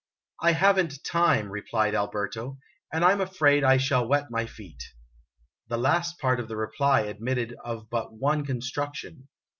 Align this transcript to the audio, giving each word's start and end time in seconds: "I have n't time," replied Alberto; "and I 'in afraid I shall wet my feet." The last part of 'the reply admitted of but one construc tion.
"I 0.41 0.53
have 0.53 0.79
n't 0.79 1.03
time," 1.03 1.51
replied 1.51 1.93
Alberto; 1.93 2.57
"and 2.91 3.05
I 3.05 3.13
'in 3.13 3.21
afraid 3.21 3.63
I 3.63 3.77
shall 3.77 4.07
wet 4.07 4.31
my 4.31 4.47
feet." 4.47 4.81
The 5.67 5.77
last 5.77 6.17
part 6.19 6.39
of 6.39 6.47
'the 6.47 6.57
reply 6.57 7.01
admitted 7.01 7.55
of 7.63 7.87
but 7.91 8.11
one 8.11 8.43
construc 8.43 8.95
tion. 8.95 9.27